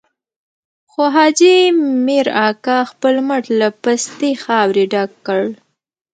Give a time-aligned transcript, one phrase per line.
[0.91, 1.55] خو حاجي
[2.05, 5.41] مير اکا خپل موټ له پستې خاورې ډک کړ.